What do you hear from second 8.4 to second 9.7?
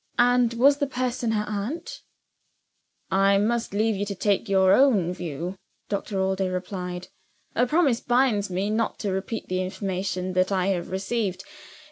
me not to repeat the